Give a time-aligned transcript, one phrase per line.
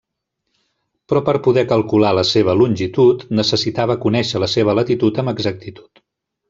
[1.11, 6.09] Però per poder calcular la seva longitud, necessitava conèixer la seva latitud amb exactitud.